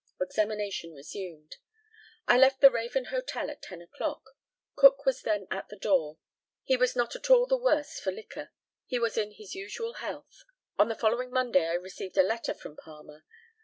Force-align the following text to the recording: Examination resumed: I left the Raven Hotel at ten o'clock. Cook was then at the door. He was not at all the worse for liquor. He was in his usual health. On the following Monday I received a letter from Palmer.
Examination 0.19 0.95
resumed: 0.95 1.57
I 2.27 2.35
left 2.35 2.59
the 2.59 2.71
Raven 2.71 3.05
Hotel 3.13 3.51
at 3.51 3.61
ten 3.61 3.83
o'clock. 3.83 4.31
Cook 4.75 5.05
was 5.05 5.21
then 5.21 5.45
at 5.51 5.69
the 5.69 5.75
door. 5.75 6.17
He 6.63 6.75
was 6.75 6.95
not 6.95 7.15
at 7.15 7.29
all 7.29 7.45
the 7.45 7.55
worse 7.55 7.99
for 7.99 8.11
liquor. 8.11 8.51
He 8.87 8.97
was 8.97 9.15
in 9.15 9.33
his 9.33 9.53
usual 9.53 9.93
health. 10.01 10.41
On 10.79 10.89
the 10.89 10.95
following 10.95 11.29
Monday 11.29 11.67
I 11.67 11.73
received 11.73 12.17
a 12.17 12.23
letter 12.23 12.55
from 12.55 12.77
Palmer. 12.77 13.25